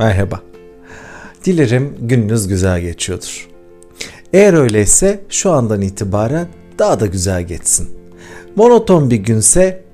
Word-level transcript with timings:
Merhaba. 0.00 0.42
Dilerim 1.44 1.96
gününüz 2.00 2.48
güzel 2.48 2.80
geçiyordur. 2.80 3.48
Eğer 4.32 4.54
öyleyse 4.54 5.24
şu 5.28 5.50
andan 5.50 5.80
itibaren 5.80 6.48
daha 6.78 7.00
da 7.00 7.06
güzel 7.06 7.42
geçsin. 7.42 7.88
Monoton 8.56 9.10
bir 9.10 9.16
günse 9.16 9.84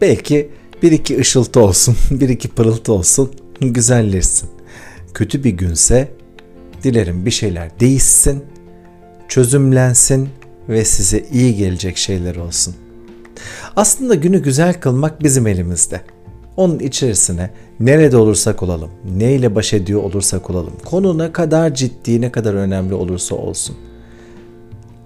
belki 0.00 0.50
bir 0.82 0.92
iki 0.92 1.18
ışıltı 1.18 1.60
olsun, 1.60 1.96
bir 2.10 2.28
iki 2.28 2.48
pırıltı 2.48 2.92
olsun, 2.92 3.32
güzelleşsin. 3.60 4.48
Kötü 5.14 5.44
bir 5.44 5.50
günse 5.50 6.08
dilerim 6.82 7.26
bir 7.26 7.30
şeyler 7.30 7.80
değişsin, 7.80 8.44
çözümlensin 9.28 10.28
ve 10.68 10.84
size 10.84 11.24
iyi 11.32 11.56
gelecek 11.56 11.96
şeyler 11.96 12.36
olsun. 12.36 12.74
Aslında 13.76 14.14
günü 14.14 14.42
güzel 14.42 14.80
kılmak 14.80 15.22
bizim 15.22 15.46
elimizde. 15.46 16.00
Onun 16.56 16.78
içerisine 16.78 17.50
nerede 17.80 18.16
olursak 18.16 18.62
olalım, 18.62 18.90
neyle 19.16 19.54
baş 19.54 19.72
ediyor 19.72 20.02
olursak 20.02 20.50
olalım, 20.50 20.72
konu 20.84 21.18
ne 21.18 21.32
kadar 21.32 21.74
ciddi, 21.74 22.20
ne 22.20 22.32
kadar 22.32 22.54
önemli 22.54 22.94
olursa 22.94 23.34
olsun. 23.34 23.76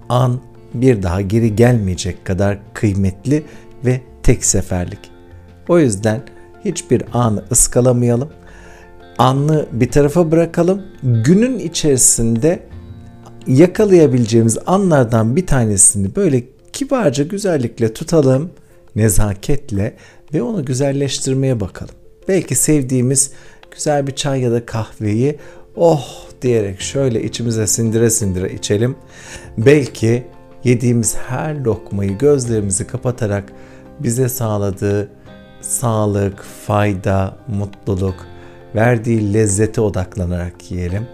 An 0.09 0.39
bir 0.73 1.03
daha 1.03 1.21
geri 1.21 1.55
gelmeyecek 1.55 2.25
kadar 2.25 2.57
kıymetli 2.73 3.43
ve 3.85 4.01
tek 4.23 4.45
seferlik. 4.45 4.99
O 5.67 5.79
yüzden 5.79 6.21
hiçbir 6.65 7.03
anı 7.13 7.43
ıskalamayalım. 7.51 8.29
Anlı 9.17 9.67
bir 9.71 9.91
tarafa 9.91 10.31
bırakalım. 10.31 10.81
Günün 11.03 11.59
içerisinde 11.59 12.59
yakalayabileceğimiz 13.47 14.57
anlardan 14.65 15.35
bir 15.35 15.47
tanesini 15.47 16.15
böyle 16.15 16.43
kibarca 16.73 17.23
güzellikle 17.23 17.93
tutalım, 17.93 18.49
nezaketle 18.95 19.95
ve 20.33 20.41
onu 20.41 20.65
güzelleştirmeye 20.65 21.59
bakalım. 21.59 21.95
Belki 22.27 22.55
sevdiğimiz 22.55 23.31
güzel 23.71 24.07
bir 24.07 24.15
çay 24.15 24.41
ya 24.41 24.51
da 24.51 24.65
kahveyi 24.65 25.39
oh 25.75 26.25
diyerek 26.41 26.81
şöyle 26.81 27.23
içimize 27.23 27.67
sindire 27.67 28.09
sindire 28.09 28.53
içelim. 28.53 28.95
Belki 29.57 30.23
yediğimiz 30.63 31.17
her 31.17 31.55
lokmayı 31.55 32.17
gözlerimizi 32.17 32.87
kapatarak 32.87 33.53
bize 33.99 34.29
sağladığı 34.29 35.09
sağlık, 35.61 36.43
fayda, 36.67 37.37
mutluluk, 37.47 38.27
verdiği 38.75 39.33
lezzete 39.33 39.81
odaklanarak 39.81 40.71
yiyelim. 40.71 41.07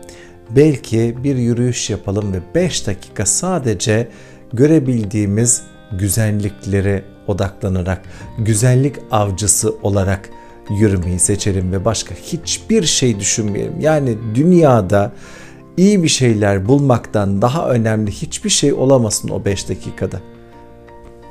Belki 0.50 1.18
bir 1.24 1.36
yürüyüş 1.36 1.90
yapalım 1.90 2.34
ve 2.34 2.38
5 2.56 2.88
dakika 2.88 3.26
sadece 3.26 4.08
görebildiğimiz 4.54 5.64
güzelliklere 5.92 7.04
odaklanarak, 7.28 8.02
güzellik 8.38 8.96
avcısı 9.12 9.76
olarak 9.84 10.30
yürümeyi 10.70 11.20
seçelim 11.20 11.72
ve 11.72 11.86
başka 11.86 12.16
hiçbir 12.16 12.84
şey 12.84 13.20
düşünmeyelim. 13.20 13.80
Yani 13.80 14.18
dünyada 14.36 15.12
iyi 15.78 16.04
bir 16.04 16.08
şeyler 16.08 16.68
bulmaktan 16.68 17.42
daha 17.42 17.70
önemli 17.70 18.12
hiçbir 18.12 18.50
şey 18.50 18.74
olamasın 18.74 19.30
o 19.30 19.46
5 19.46 19.70
dakikada. 19.70 20.20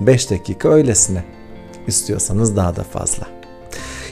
5 0.01 0.31
dakika 0.31 0.69
öylesine. 0.69 1.25
İstiyorsanız 1.87 2.57
daha 2.57 2.77
da 2.77 2.83
fazla. 2.83 3.27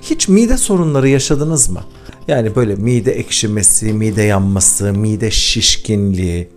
Hiç 0.02 0.28
mide 0.28 0.56
sorunları 0.56 1.08
yaşadınız 1.08 1.68
mı? 1.68 1.80
Yani 2.28 2.56
böyle 2.56 2.74
mide 2.74 3.12
ekşimesi, 3.12 3.92
mide 3.92 4.22
yanması, 4.22 4.92
mide 4.92 5.30
şişkinliği 5.30 6.48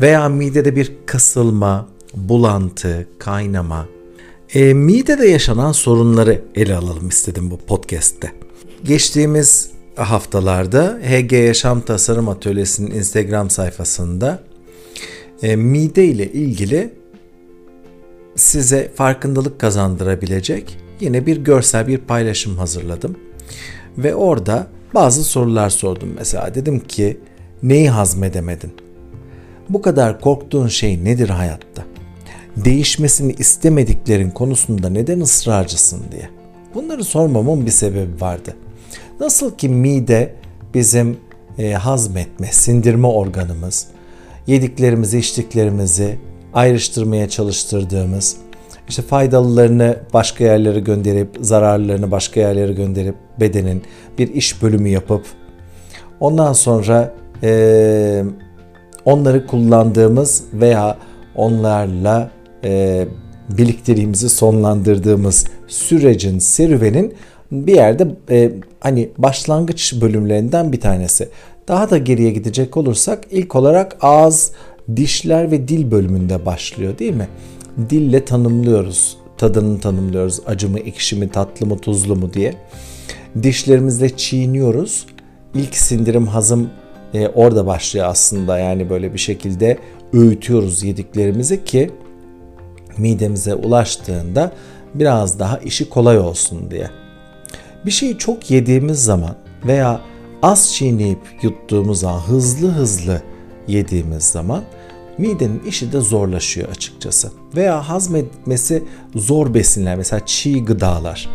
veya 0.00 0.28
midede 0.28 0.76
bir 0.76 0.92
kasılma, 1.06 1.88
bulantı, 2.14 3.06
kaynama. 3.18 3.86
E, 4.54 4.74
midede 4.74 5.26
yaşanan 5.26 5.72
sorunları 5.72 6.42
ele 6.54 6.76
alalım 6.76 7.08
istedim 7.08 7.50
bu 7.50 7.58
podcast'te. 7.58 8.32
Geçtiğimiz 8.84 9.70
haftalarda 9.96 10.98
HG 11.02 11.32
Yaşam 11.32 11.80
Tasarım 11.80 12.28
Atölyesi'nin 12.28 12.90
Instagram 12.90 13.50
sayfasında 13.50 14.42
e, 15.42 15.56
mide 15.56 16.04
ile 16.04 16.32
ilgili 16.32 16.90
size 18.36 18.92
farkındalık 18.94 19.58
kazandırabilecek 19.58 20.78
yine 21.00 21.26
bir 21.26 21.36
görsel 21.36 21.86
bir 21.88 21.98
paylaşım 21.98 22.56
hazırladım. 22.56 23.16
Ve 23.98 24.14
orada 24.14 24.66
bazı 24.94 25.24
sorular 25.24 25.70
sordum 25.70 26.14
mesela. 26.18 26.54
Dedim 26.54 26.80
ki 26.80 27.20
neyi 27.62 27.90
hazmedemedin? 27.90 28.72
Bu 29.68 29.82
kadar 29.82 30.20
korktuğun 30.20 30.68
şey 30.68 31.04
nedir 31.04 31.28
hayatta? 31.28 31.84
Değişmesini 32.64 33.32
istemediklerin 33.32 34.30
konusunda 34.30 34.88
neden 34.88 35.20
ısrarcısın 35.20 36.02
diye. 36.12 36.28
Bunları 36.74 37.04
sormamın 37.04 37.66
bir 37.66 37.70
sebebi 37.70 38.20
vardı. 38.20 38.54
Nasıl 39.20 39.56
ki 39.56 39.68
mide 39.68 40.34
bizim 40.74 41.16
e, 41.58 41.72
hazmetme, 41.72 42.46
sindirme 42.46 43.06
organımız, 43.06 43.86
yediklerimizi, 44.46 45.18
içtiklerimizi 45.18 46.18
ayrıştırmaya 46.54 47.28
çalıştırdığımız, 47.28 48.36
işte 48.88 49.02
faydalılarını 49.02 49.96
başka 50.14 50.44
yerlere 50.44 50.80
gönderip 50.80 51.28
zararlarını 51.40 52.10
başka 52.10 52.40
yerlere 52.40 52.72
gönderip 52.72 53.14
bedenin 53.40 53.82
bir 54.18 54.34
iş 54.34 54.62
bölümü 54.62 54.88
yapıp 54.88 55.22
ondan 56.20 56.52
sonra 56.52 57.14
e, 57.42 58.24
onları 59.04 59.46
kullandığımız 59.46 60.44
veya 60.52 60.98
onlarla 61.34 62.30
e, 62.64 63.06
birlikteliğimizi 63.48 64.28
sonlandırdığımız 64.28 65.46
sürecin 65.66 66.38
serüvenin 66.38 67.14
bir 67.52 67.74
yerde 67.74 68.06
e, 68.30 68.52
hani 68.80 69.10
başlangıç 69.18 69.94
bölümlerinden 70.00 70.72
bir 70.72 70.80
tanesi. 70.80 71.28
Daha 71.68 71.90
da 71.90 71.98
geriye 71.98 72.30
gidecek 72.30 72.76
olursak 72.76 73.24
ilk 73.30 73.54
olarak 73.56 73.96
ağız, 74.00 74.52
dişler 74.96 75.50
ve 75.50 75.68
dil 75.68 75.90
bölümünde 75.90 76.46
başlıyor 76.46 76.98
değil 76.98 77.14
mi? 77.14 77.28
Dille 77.90 78.24
tanımlıyoruz, 78.24 79.16
tadını 79.38 79.80
tanımlıyoruz. 79.80 80.40
Acı 80.46 80.68
mı, 80.68 80.78
ekşi 80.78 81.16
mi, 81.16 81.28
tatlı 81.28 81.66
mı, 81.66 81.78
tuzlu 81.78 82.16
mu 82.16 82.32
diye. 82.32 82.54
Dişlerimizle 83.42 84.16
çiğniyoruz. 84.16 85.06
İlk 85.54 85.76
sindirim 85.76 86.26
hazım 86.26 86.70
e, 87.14 87.28
orada 87.28 87.66
başlıyor 87.66 88.06
aslında. 88.06 88.58
Yani 88.58 88.90
böyle 88.90 89.14
bir 89.14 89.18
şekilde 89.18 89.78
öğütüyoruz 90.12 90.82
yediklerimizi 90.82 91.64
ki 91.64 91.90
midemize 92.98 93.54
ulaştığında 93.54 94.52
biraz 94.94 95.38
daha 95.38 95.58
işi 95.58 95.88
kolay 95.88 96.18
olsun 96.18 96.70
diye. 96.70 96.90
Bir 97.86 97.90
şeyi 97.90 98.18
çok 98.18 98.50
yediğimiz 98.50 99.04
zaman 99.04 99.34
veya 99.66 100.00
az 100.42 100.74
çiğneyip 100.74 101.18
yuttuğumuz 101.42 102.00
zaman 102.00 102.20
hızlı 102.20 102.68
hızlı 102.68 103.22
yediğimiz 103.68 104.24
zaman 104.24 104.64
midenin 105.18 105.62
işi 105.66 105.92
de 105.92 106.00
zorlaşıyor 106.00 106.68
açıkçası. 106.68 107.30
Veya 107.56 107.88
hazmetmesi 107.88 108.84
zor 109.14 109.54
besinler 109.54 109.96
mesela 109.96 110.26
çiğ 110.26 110.64
gıdalar 110.64 111.28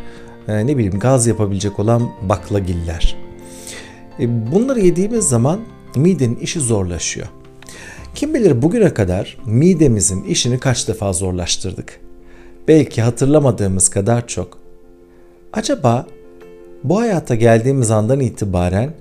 e, 0.47 0.67
ne 0.67 0.77
bileyim 0.77 0.99
gaz 0.99 1.27
yapabilecek 1.27 1.79
olan 1.79 2.09
baklagiller. 2.29 3.15
E, 4.19 4.51
bunları 4.51 4.79
yediğimiz 4.79 5.29
zaman 5.29 5.59
midenin 5.95 6.35
işi 6.35 6.59
zorlaşıyor. 6.59 7.27
Kim 8.15 8.33
bilir 8.33 8.61
bugüne 8.61 8.93
kadar 8.93 9.37
midemizin 9.45 10.23
işini 10.23 10.59
kaç 10.59 10.87
defa 10.87 11.13
zorlaştırdık. 11.13 11.99
Belki 12.67 13.01
hatırlamadığımız 13.01 13.89
kadar 13.89 14.27
çok. 14.27 14.57
Acaba 15.53 16.07
bu 16.83 16.99
hayata 16.99 17.35
geldiğimiz 17.35 17.91
andan 17.91 18.19
itibaren 18.19 18.93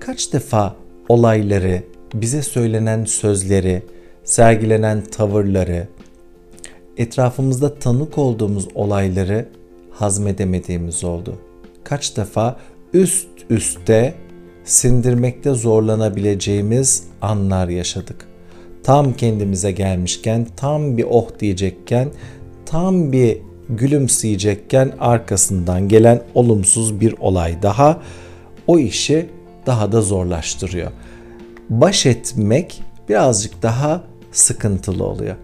kaç 0.00 0.32
defa 0.32 0.76
olayları, 1.08 1.82
bize 2.14 2.42
söylenen 2.42 3.04
sözleri, 3.04 3.82
sergilenen 4.24 5.04
tavırları, 5.04 5.88
etrafımızda 6.96 7.78
tanık 7.78 8.18
olduğumuz 8.18 8.68
olayları 8.74 9.48
hazmedemediğimiz 9.90 11.04
oldu. 11.04 11.38
Kaç 11.84 12.16
defa 12.16 12.56
üst 12.92 13.28
üste 13.50 14.14
sindirmekte 14.64 15.54
zorlanabileceğimiz 15.54 17.04
anlar 17.22 17.68
yaşadık. 17.68 18.35
Tam 18.86 19.12
kendimize 19.12 19.72
gelmişken, 19.72 20.46
tam 20.56 20.96
bir 20.96 21.06
oh 21.10 21.26
diyecekken, 21.40 22.08
tam 22.66 23.12
bir 23.12 23.38
gülümseyecekken 23.68 24.92
arkasından 25.00 25.88
gelen 25.88 26.22
olumsuz 26.34 27.00
bir 27.00 27.14
olay 27.18 27.62
daha 27.62 28.00
o 28.66 28.78
işi 28.78 29.26
daha 29.66 29.92
da 29.92 30.02
zorlaştırıyor. 30.02 30.90
Baş 31.70 32.06
etmek 32.06 32.82
birazcık 33.08 33.62
daha 33.62 34.04
sıkıntılı 34.32 35.04
oluyor. 35.04 35.36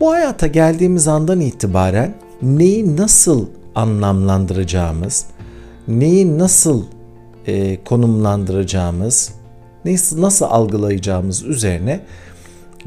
Bu 0.00 0.12
hayata 0.12 0.46
geldiğimiz 0.46 1.08
andan 1.08 1.40
itibaren 1.40 2.14
neyi 2.42 2.96
nasıl 2.96 3.46
anlamlandıracağımız, 3.74 5.26
neyi 5.88 6.38
nasıl 6.38 6.84
e, 7.46 7.84
konumlandıracağımız, 7.84 9.32
nasıl 9.84 10.44
algılayacağımız 10.44 11.44
üzerine 11.44 12.00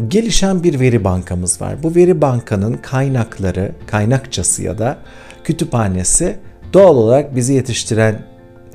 gelişen 0.07 0.63
bir 0.63 0.79
veri 0.79 1.03
bankamız 1.03 1.61
var. 1.61 1.83
Bu 1.83 1.95
veri 1.95 2.21
bankanın 2.21 2.73
kaynakları, 2.73 3.71
kaynakçası 3.87 4.63
ya 4.63 4.77
da 4.77 4.97
kütüphanesi 5.43 6.37
doğal 6.73 6.95
olarak 6.95 7.35
bizi 7.35 7.53
yetiştiren 7.53 8.25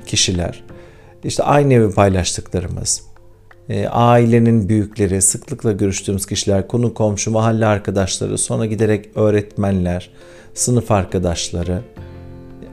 kişiler, 0.06 0.64
işte 1.24 1.42
aynı 1.42 1.74
evi 1.74 1.94
paylaştıklarımız, 1.94 3.02
e, 3.68 3.88
ailenin 3.88 4.68
büyükleri, 4.68 5.22
sıklıkla 5.22 5.72
görüştüğümüz 5.72 6.26
kişiler, 6.26 6.68
konu 6.68 6.94
komşu, 6.94 7.30
mahalle 7.30 7.66
arkadaşları, 7.66 8.38
sonra 8.38 8.66
giderek 8.66 9.08
öğretmenler, 9.14 10.10
sınıf 10.54 10.90
arkadaşları. 10.90 11.82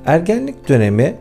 Ergenlik 0.05 0.69
dönemi 0.69 1.15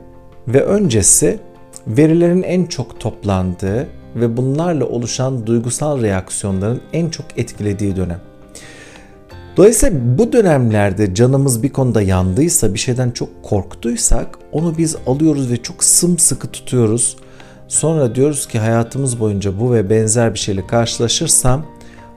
ve 0.49 0.65
öncesi 0.65 1.39
verilerin 1.87 2.43
en 2.43 2.67
çok 2.67 3.01
toplandığı 3.01 3.89
ve 4.17 4.37
bunlarla 4.37 4.87
oluşan 4.87 5.47
duygusal 5.47 6.03
reaksiyonların 6.03 6.81
en 6.93 7.11
çok 7.11 7.27
etkilediği 7.37 7.97
dönem. 7.97 8.21
Dolayısıyla 9.57 9.99
bu 10.19 10.33
dönemlerde 10.33 11.15
canımız 11.15 11.63
bir 11.63 11.69
konuda 11.69 12.03
yandıysa, 12.03 12.75
bir 12.75 12.79
şeyden 12.79 13.11
çok 13.11 13.29
korktuysak 13.43 14.39
onu 14.53 14.79
biz 14.79 14.97
alıyoruz 15.07 15.51
ve 15.51 15.63
çok 15.63 15.85
sımsıkı 15.85 16.49
tutuyoruz. 16.49 17.17
Sonra 17.69 18.15
diyoruz 18.15 18.49
ki 18.49 18.59
hayatımız 18.59 19.21
boyunca 19.21 19.61
bu 19.61 19.73
ve 19.73 19.91
benzer 19.91 20.35
bir 20.35 20.39
şeyle 20.39 20.67
karşılaşırsam 20.67 21.67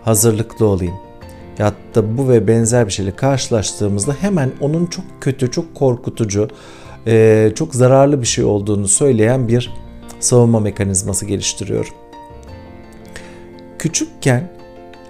hazırlıklı 0.03 0.65
olayım. 0.65 0.95
Ya 1.59 1.73
da 1.95 2.17
bu 2.17 2.29
ve 2.29 2.47
benzer 2.47 2.87
bir 2.87 2.91
şeyle 2.91 3.15
karşılaştığımızda 3.15 4.13
hemen 4.21 4.51
onun 4.61 4.85
çok 4.85 5.05
kötü, 5.21 5.51
çok 5.51 5.75
korkutucu, 5.75 6.47
çok 7.55 7.75
zararlı 7.75 8.21
bir 8.21 8.27
şey 8.27 8.43
olduğunu 8.43 8.87
söyleyen 8.87 9.47
bir 9.47 9.73
savunma 10.25 10.59
mekanizması 10.59 11.25
geliştiriyorum. 11.25 11.93
Küçükken 13.79 14.51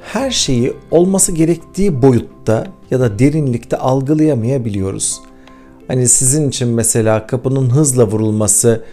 her 0.01 0.31
şeyi 0.31 0.73
olması 0.91 1.31
gerektiği 1.31 2.01
boyutta 2.01 2.67
ya 2.91 2.99
da 2.99 3.19
derinlikte 3.19 3.77
algılayamayabiliyoruz. 3.77 5.21
Hani 5.87 6.07
sizin 6.07 6.49
için 6.49 6.67
mesela 6.67 7.27
kapının 7.27 7.69
hızla 7.69 8.07
vurulması 8.07 8.83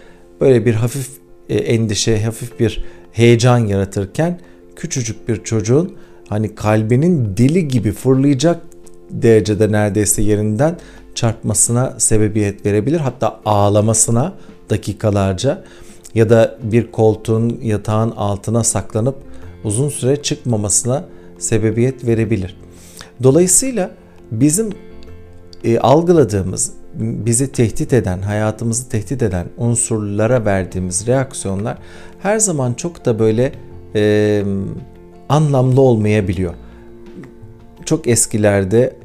böyle 0.40 0.66
bir 0.66 0.74
hafif 0.74 1.08
e, 1.48 1.54
endişe, 1.54 2.24
hafif 2.24 2.60
bir 2.60 2.84
heyecan 3.12 3.58
yaratırken 3.58 4.40
küçücük 4.76 5.28
bir 5.28 5.44
çocuğun 5.44 5.92
hani 6.28 6.54
kalbinin 6.54 7.36
deli 7.36 7.68
gibi 7.68 7.92
fırlayacak 7.92 8.60
derecede 9.10 9.72
neredeyse 9.72 10.22
yerinden 10.22 10.76
çarpmasına 11.14 11.94
sebebiyet 11.98 12.66
verebilir. 12.66 13.00
Hatta 13.00 13.40
ağlamasına 13.44 14.34
dakikalarca 14.70 15.64
ya 16.14 16.30
da 16.30 16.58
bir 16.62 16.92
koltuğun 16.92 17.60
yatağın 17.62 18.10
altına 18.10 18.64
saklanıp 18.64 19.16
uzun 19.64 19.88
süre 19.88 20.22
çıkmamasına 20.22 21.04
sebebiyet 21.38 22.06
verebilir. 22.06 22.56
Dolayısıyla 23.22 23.90
bizim 24.30 24.70
e, 25.64 25.78
algıladığımız, 25.78 26.72
bizi 26.94 27.52
tehdit 27.52 27.92
eden, 27.92 28.22
hayatımızı 28.22 28.88
tehdit 28.88 29.22
eden 29.22 29.46
unsurlara 29.58 30.44
verdiğimiz 30.44 31.06
reaksiyonlar 31.06 31.78
her 32.22 32.38
zaman 32.38 32.74
çok 32.74 33.04
da 33.04 33.18
böyle 33.18 33.52
e, 33.94 34.44
anlamlı 35.28 35.80
olmayabiliyor. 35.80 36.54
Çok 37.84 38.08
eskilerde 38.08 38.96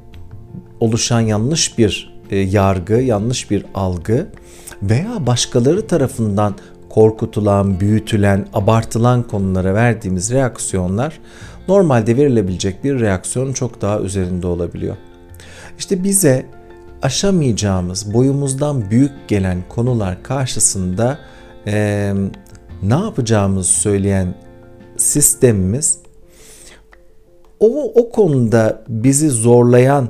oluşan 0.80 1.20
yanlış 1.20 1.78
bir 1.78 2.20
e, 2.32 2.38
yargı, 2.38 2.94
yanlış 2.94 3.52
bir 3.52 3.66
algı 3.74 4.28
veya 4.82 5.28
başkaları 5.28 5.88
tarafından 5.88 6.56
korkutulan, 6.98 7.80
büyütülen, 7.80 8.48
abartılan 8.54 9.24
konulara 9.24 9.74
verdiğimiz 9.74 10.32
reaksiyonlar 10.32 11.20
normalde 11.68 12.18
verilebilecek 12.18 12.84
bir 12.84 13.00
reaksiyonun 13.00 13.54
çok 13.54 13.82
daha 13.82 14.00
üzerinde 14.00 14.48
olabiliyor. 14.48 14.96
İşte 15.80 16.04
bize 16.04 16.46
aşamayacağımız, 17.02 18.14
boyumuzdan 18.14 18.92
büyük 18.92 19.12
gelen 19.28 19.58
konular 19.70 20.24
karşısında 20.24 21.20
e, 21.68 22.14
ne 22.84 22.94
yapacağımızı 22.94 23.72
söyleyen 23.72 24.36
sistemimiz 24.98 25.98
o, 27.60 27.92
o 28.02 28.12
konuda 28.12 28.84
bizi 28.88 29.30
zorlayan 29.30 30.10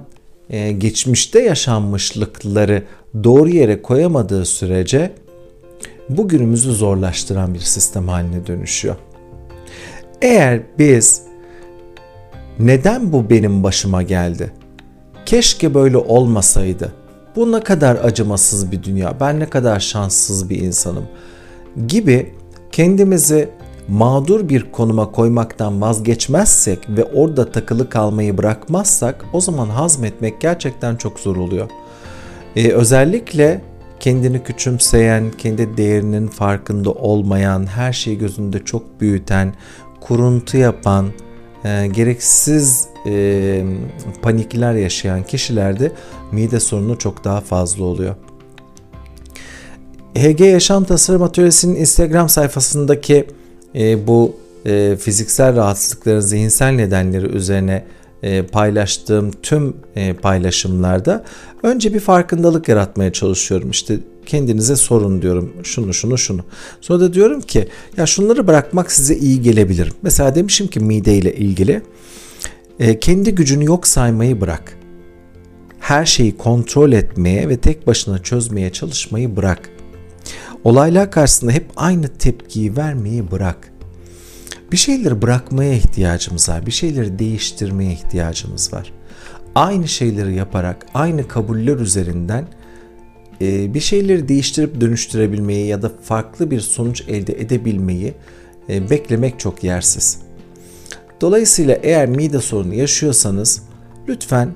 e, 0.49 0.71
geçmişte 0.71 1.41
yaşanmışlıkları 1.41 2.83
doğru 3.23 3.49
yere 3.49 3.81
koyamadığı 3.81 4.45
sürece 4.45 5.11
bugünümüzü 6.09 6.71
zorlaştıran 6.71 7.53
bir 7.53 7.59
sistem 7.59 8.07
haline 8.07 8.47
dönüşüyor. 8.47 8.95
Eğer 10.21 10.61
biz 10.79 11.21
neden 12.59 13.13
bu 13.13 13.29
benim 13.29 13.63
başıma 13.63 14.01
geldi? 14.01 14.53
Keşke 15.25 15.73
böyle 15.73 15.97
olmasaydı. 15.97 16.93
Bu 17.35 17.51
ne 17.51 17.59
kadar 17.59 17.95
acımasız 17.95 18.71
bir 18.71 18.83
dünya. 18.83 19.19
Ben 19.19 19.39
ne 19.39 19.49
kadar 19.49 19.79
şanssız 19.79 20.49
bir 20.49 20.61
insanım 20.61 21.05
gibi 21.87 22.33
kendimizi 22.71 23.49
mağdur 23.87 24.49
bir 24.49 24.71
konuma 24.71 25.11
koymaktan 25.11 25.81
vazgeçmezsek 25.81 26.89
ve 26.89 27.03
orada 27.03 27.51
takılı 27.51 27.89
kalmayı 27.89 28.37
bırakmazsak 28.37 29.25
o 29.33 29.41
zaman 29.41 29.69
hazmetmek 29.69 30.41
gerçekten 30.41 30.95
çok 30.95 31.19
zor 31.19 31.35
oluyor. 31.35 31.69
Ee, 32.55 32.71
özellikle 32.71 33.61
kendini 33.99 34.43
küçümseyen, 34.43 35.31
kendi 35.37 35.77
değerinin 35.77 36.27
farkında 36.27 36.91
olmayan, 36.91 37.65
her 37.65 37.93
şeyi 37.93 38.17
gözünde 38.17 38.65
çok 38.65 39.01
büyüten, 39.01 39.53
kuruntu 40.01 40.57
yapan, 40.57 41.11
e, 41.65 41.87
gereksiz 41.87 42.87
e, 43.05 43.63
panikler 44.21 44.73
yaşayan 44.73 45.23
kişilerde 45.23 45.91
mide 46.31 46.59
sorunu 46.59 46.97
çok 46.97 47.23
daha 47.23 47.41
fazla 47.41 47.83
oluyor. 47.83 48.15
HG 50.15 50.39
Yaşam 50.39 50.83
Tasarım 50.83 51.23
Atölyesi'nin 51.23 51.75
Instagram 51.75 52.29
sayfasındaki 52.29 53.27
e, 53.75 54.07
bu 54.07 54.35
e, 54.65 54.97
fiziksel 54.99 55.55
rahatsızlıkların 55.55 56.19
zihinsel 56.19 56.71
nedenleri 56.71 57.25
üzerine 57.25 57.83
e, 58.23 58.41
paylaştığım 58.41 59.31
tüm 59.31 59.75
e, 59.95 60.13
paylaşımlarda 60.13 61.25
önce 61.63 61.93
bir 61.93 61.99
farkındalık 61.99 62.67
yaratmaya 62.67 63.13
çalışıyorum. 63.13 63.71
İşte 63.71 63.99
kendinize 64.25 64.75
sorun 64.75 65.21
diyorum 65.21 65.53
şunu 65.63 65.93
şunu 65.93 66.17
şunu. 66.17 66.41
Sonra 66.81 66.99
da 66.99 67.13
diyorum 67.13 67.41
ki 67.41 67.67
ya 67.97 68.05
şunları 68.05 68.47
bırakmak 68.47 68.91
size 68.91 69.15
iyi 69.15 69.41
gelebilir. 69.41 69.93
Mesela 70.01 70.35
demişim 70.35 70.67
ki 70.67 70.79
mide 70.79 71.17
ile 71.17 71.35
ilgili 71.35 71.81
e, 72.79 72.99
kendi 72.99 73.35
gücünü 73.35 73.65
yok 73.65 73.87
saymayı 73.87 74.41
bırak. 74.41 74.77
Her 75.79 76.05
şeyi 76.05 76.37
kontrol 76.37 76.91
etmeye 76.91 77.49
ve 77.49 77.57
tek 77.57 77.87
başına 77.87 78.19
çözmeye 78.23 78.69
çalışmayı 78.69 79.35
bırak. 79.35 79.69
Olaylar 80.63 81.11
karşısında 81.11 81.51
hep 81.51 81.65
aynı 81.75 82.07
tepkiyi 82.07 82.77
vermeyi 82.77 83.31
bırak. 83.31 83.71
Bir 84.71 84.77
şeyleri 84.77 85.21
bırakmaya 85.21 85.73
ihtiyacımız 85.73 86.49
var. 86.49 86.65
Bir 86.65 86.71
şeyleri 86.71 87.19
değiştirmeye 87.19 87.93
ihtiyacımız 87.93 88.73
var. 88.73 88.93
Aynı 89.55 89.87
şeyleri 89.87 90.35
yaparak, 90.35 90.85
aynı 90.93 91.27
kabuller 91.27 91.77
üzerinden 91.77 92.47
e, 93.41 93.73
bir 93.73 93.79
şeyleri 93.79 94.27
değiştirip 94.27 94.81
dönüştürebilmeyi 94.81 95.67
ya 95.67 95.81
da 95.81 95.91
farklı 96.03 96.51
bir 96.51 96.59
sonuç 96.59 97.01
elde 97.07 97.33
edebilmeyi 97.41 98.13
e, 98.69 98.89
beklemek 98.89 99.39
çok 99.39 99.63
yersiz. 99.63 100.19
Dolayısıyla 101.21 101.79
eğer 101.83 102.09
mide 102.09 102.39
sorunu 102.39 102.73
yaşıyorsanız 102.73 103.63
lütfen 104.07 104.51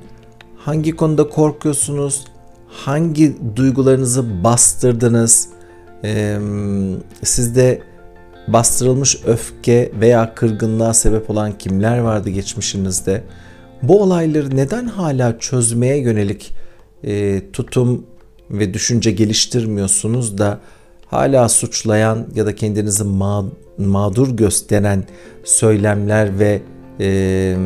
hangi 0.57 0.95
konuda 0.95 1.29
korkuyorsunuz, 1.29 2.25
hangi 2.67 3.35
duygularınızı 3.55 4.43
bastırdınız, 4.43 5.49
sizde 7.23 7.81
bastırılmış 8.47 9.17
öfke 9.25 9.91
veya 9.99 10.35
kırgınlığa 10.35 10.93
sebep 10.93 11.29
olan 11.29 11.57
kimler 11.57 11.97
vardı 11.97 12.29
geçmişinizde? 12.29 13.23
Bu 13.83 14.01
olayları 14.01 14.55
neden 14.55 14.85
hala 14.85 15.39
çözmeye 15.39 15.97
yönelik 15.97 16.53
e, 17.03 17.41
tutum 17.53 18.05
ve 18.49 18.73
düşünce 18.73 19.11
geliştirmiyorsunuz 19.11 20.37
da 20.37 20.59
hala 21.07 21.49
suçlayan 21.49 22.27
ya 22.35 22.45
da 22.45 22.55
kendinizi 22.55 23.03
ma- 23.03 23.49
mağdur 23.77 24.37
gösteren 24.37 25.03
söylemler 25.43 26.39
ve 26.39 26.61
e, 26.99 27.57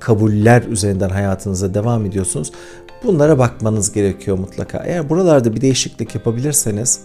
kabuller 0.00 0.62
üzerinden 0.62 1.08
hayatınıza 1.08 1.74
devam 1.74 2.06
ediyorsunuz. 2.06 2.52
Bunlara 3.04 3.38
bakmanız 3.38 3.92
gerekiyor 3.92 4.38
mutlaka. 4.38 4.78
Eğer 4.86 5.08
buralarda 5.08 5.54
bir 5.54 5.60
değişiklik 5.60 6.14
yapabilirseniz 6.14 7.00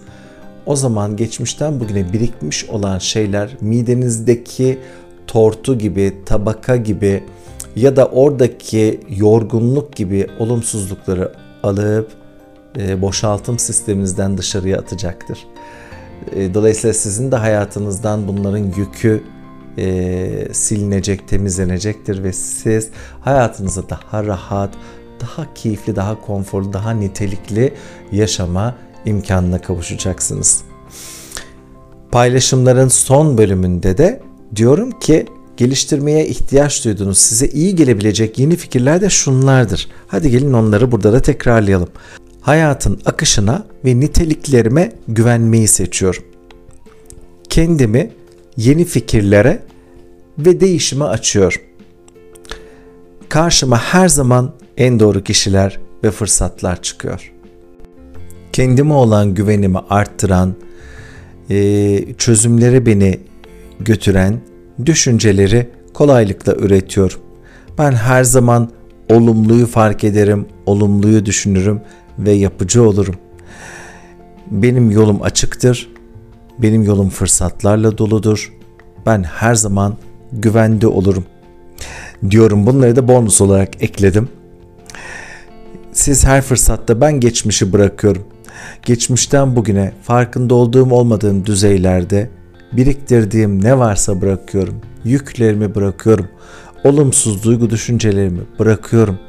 o 0.66 0.76
zaman 0.76 1.16
geçmişten 1.16 1.80
bugüne 1.80 2.14
birikmiş 2.14 2.66
olan 2.66 2.98
şeyler 2.98 3.58
midenizdeki 3.62 4.80
tortu 5.28 5.78
gibi, 5.78 6.14
tabaka 6.26 6.76
gibi 6.76 7.24
ya 7.76 7.96
da 7.96 8.06
oradaki 8.06 9.00
yorgunluk 9.10 9.96
gibi 9.96 10.28
olumsuzlukları 10.40 11.32
alıp 11.64 12.12
e, 12.78 13.02
boşaltım 13.02 13.60
sisteminizden 13.60 14.38
dışarıya 14.38 14.80
atacaktır. 14.80 15.40
E, 16.36 16.54
dolayısıyla 16.54 16.94
sizin 16.94 17.32
de 17.32 17.36
hayatınızdan 17.36 18.28
bunların 18.28 18.74
yükü 18.78 19.24
e, 19.78 20.48
silinecek, 20.52 21.28
temizlenecektir 21.28 22.24
ve 22.24 22.34
siz 22.34 22.90
hayatınızı 23.22 23.90
daha 23.90 24.26
rahat, 24.26 24.70
daha 25.22 25.54
keyifli, 25.54 25.96
daha 25.96 26.22
konforlu, 26.22 26.74
daha 26.74 26.92
nitelikli 26.92 27.74
yaşama 28.12 28.76
imkanına 29.06 29.62
kavuşacaksınız. 29.62 30.62
Paylaşımların 32.12 32.88
son 32.88 33.38
bölümünde 33.38 33.98
de 33.98 34.22
diyorum 34.56 34.92
ki 34.92 35.26
geliştirmeye 35.58 36.28
ihtiyaç 36.28 36.86
duyduğunuz 36.86 37.18
size 37.18 37.48
iyi 37.48 37.76
gelebilecek 37.76 38.40
yeni 38.40 38.56
fikirler 38.56 39.02
de 39.02 39.10
şunlardır. 39.10 39.90
Hadi 40.08 40.32
gelin 40.32 40.54
onları 40.54 40.92
burada 40.92 41.14
da 41.14 41.22
tekrarlayalım. 41.22 41.90
Hayatın 42.42 43.02
akışına 43.06 43.66
ve 43.86 44.00
niteliklerime 44.00 44.92
güvenmeyi 45.08 45.68
seçiyorum. 45.68 46.24
Kendimi 47.50 48.12
yeni 48.58 48.86
fikirlere 48.86 49.64
ve 50.38 50.60
değişime 50.60 51.06
açıyorum. 51.06 51.62
Karşıma 53.30 53.78
her 53.78 54.10
zaman 54.10 54.54
en 54.78 55.00
doğru 55.00 55.24
kişiler 55.24 55.80
ve 56.04 56.12
fırsatlar 56.12 56.82
çıkıyor. 56.82 57.34
Kendime 58.54 58.94
olan 58.94 59.34
güvenimi 59.34 59.78
arttıran, 59.90 60.56
çözümleri 62.18 62.86
beni 62.86 63.20
götüren 63.80 64.40
düşünceleri 64.86 65.70
kolaylıkla 65.94 66.56
üretiyorum. 66.56 67.20
Ben 67.78 67.92
her 67.92 68.24
zaman 68.24 68.70
olumluyu 69.10 69.68
fark 69.68 70.04
ederim, 70.04 70.46
olumluyu 70.66 71.26
düşünürüm 71.26 71.82
ve 72.20 72.32
yapıcı 72.32 72.84
olurum. 72.84 73.16
Benim 74.52 74.92
yolum 74.92 75.22
açıktır. 75.22 75.90
Benim 76.60 76.84
yolum 76.84 77.10
fırsatlarla 77.10 77.98
doludur. 77.98 78.54
Ben 79.06 79.24
her 79.24 79.56
zaman 79.56 79.98
güvende 80.34 80.88
olurum. 80.88 81.26
Diyorum 82.30 82.66
bunları 82.66 82.96
da 82.96 83.08
bonus 83.08 83.42
olarak 83.42 83.84
ekledim. 83.84 84.30
Siz 85.92 86.26
her 86.26 86.42
fırsatta 86.42 87.02
ben 87.02 87.20
geçmişi 87.20 87.74
bırakıyorum. 87.74 88.24
Geçmişten 88.86 89.56
bugüne 89.56 89.92
farkında 90.04 90.56
olduğum 90.56 90.92
olmadığım 90.92 91.46
düzeylerde 91.46 92.30
biriktirdiğim 92.72 93.64
ne 93.64 93.78
varsa 93.78 94.22
bırakıyorum. 94.22 94.76
Yüklerimi 95.04 95.76
bırakıyorum. 95.76 96.28
Olumsuz 96.84 97.44
duygu 97.44 97.70
düşüncelerimi 97.70 98.42
bırakıyorum. 98.60 99.20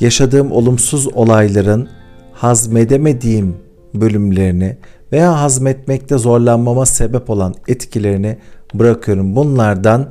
Yaşadığım 0.00 0.52
olumsuz 0.52 1.06
olayların 1.14 1.88
hazmedemediğim 2.32 3.56
bölümlerini 3.94 4.76
veya 5.12 5.40
hazmetmekte 5.40 6.18
zorlanmama 6.18 6.86
sebep 6.86 7.30
olan 7.30 7.54
etkilerini 7.68 8.38
bırakıyorum. 8.74 9.36
Bunlardan 9.36 10.10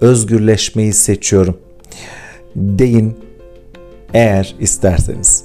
özgürleşmeyi 0.00 0.92
seçiyorum. 0.92 1.56
Deyin 2.56 3.18
eğer 4.14 4.54
isterseniz. 4.60 5.44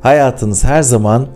Hayatınız 0.00 0.64
her 0.64 0.82
zaman 0.82 1.26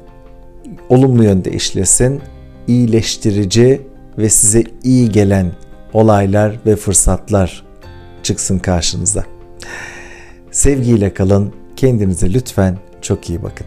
olumlu 0.92 1.24
yönde 1.24 1.50
işlesin, 1.52 2.20
iyileştirici 2.66 3.80
ve 4.18 4.28
size 4.28 4.64
iyi 4.82 5.08
gelen 5.08 5.52
olaylar 5.92 6.58
ve 6.66 6.76
fırsatlar 6.76 7.64
çıksın 8.22 8.58
karşınıza. 8.58 9.24
Sevgiyle 10.50 11.14
kalın, 11.14 11.52
kendinize 11.76 12.32
lütfen 12.32 12.78
çok 13.02 13.30
iyi 13.30 13.42
bakın. 13.42 13.66